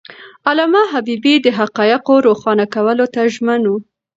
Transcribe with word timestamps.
علامه 0.49 0.81
حبيبي 0.93 1.33
د 1.45 1.47
حقایقو 1.59 2.15
روښانه 2.27 2.65
کولو 2.73 3.05
ته 3.13 3.21
ژمن 3.33 3.61
و. 3.67 3.71